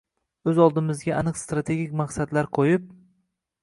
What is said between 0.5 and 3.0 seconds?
o‘z oldimizga aniq strategik maqsadlar qo‘yib